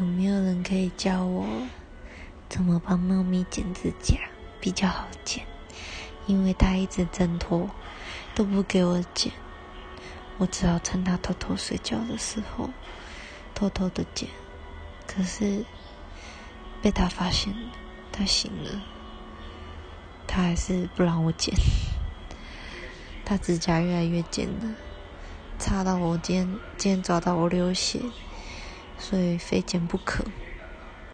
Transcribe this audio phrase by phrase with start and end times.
[0.00, 1.46] 有没有人可以教我
[2.48, 4.16] 怎么帮猫咪剪指甲
[4.60, 5.46] 比较好剪？
[6.26, 7.70] 因为它一直挣脱，
[8.34, 9.32] 都不给我剪，
[10.36, 12.68] 我只好趁它偷偷睡觉的时候
[13.54, 14.28] 偷偷的剪。
[15.06, 15.64] 可是
[16.82, 17.70] 被它发现了，
[18.10, 18.82] 它醒了，
[20.26, 21.54] 它还是不让我剪。
[23.24, 24.74] 它指甲越来越尖了，
[25.56, 28.00] 擦到我今天今天抓到我流血。
[28.98, 30.24] 所以非剪不可。